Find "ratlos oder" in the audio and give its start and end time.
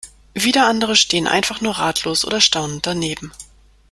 1.77-2.41